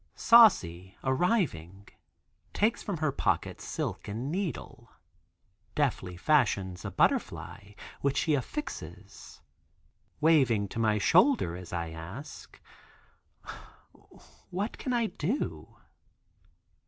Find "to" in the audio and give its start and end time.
10.67-10.79